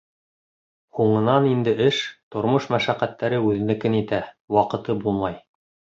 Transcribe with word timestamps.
Һуңынан 0.99 1.45
инде 1.49 1.73
эш, 1.89 1.99
тормош 2.35 2.69
мәшәҡәттәре 2.77 3.43
үҙенекен 3.51 3.99
итә— 4.03 4.23
ваҡыты 4.59 4.97
булмай. 5.05 5.39